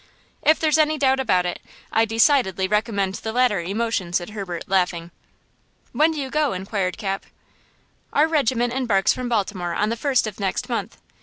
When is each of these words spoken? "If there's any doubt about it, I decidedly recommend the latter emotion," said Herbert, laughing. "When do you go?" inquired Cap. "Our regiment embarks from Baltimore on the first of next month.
"If 0.41 0.59
there's 0.59 0.79
any 0.79 0.97
doubt 0.97 1.19
about 1.19 1.45
it, 1.45 1.59
I 1.91 2.05
decidedly 2.05 2.67
recommend 2.67 3.13
the 3.13 3.31
latter 3.31 3.59
emotion," 3.59 4.13
said 4.13 4.31
Herbert, 4.31 4.63
laughing. 4.65 5.11
"When 5.91 6.09
do 6.13 6.19
you 6.19 6.31
go?" 6.31 6.53
inquired 6.53 6.97
Cap. 6.97 7.23
"Our 8.11 8.27
regiment 8.27 8.73
embarks 8.73 9.13
from 9.13 9.29
Baltimore 9.29 9.75
on 9.75 9.89
the 9.89 9.95
first 9.95 10.25
of 10.25 10.39
next 10.39 10.69
month. 10.69 10.97